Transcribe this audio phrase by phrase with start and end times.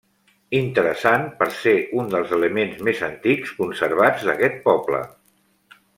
[0.59, 5.03] Interessant per ser un dels elements més antics conservats d'aquest poble.